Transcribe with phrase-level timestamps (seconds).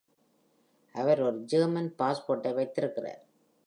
[0.95, 3.21] அவர் ஒரு ஜெர்மன் பாஸ்போர்ட்டை வைத்திருக்கிறார்.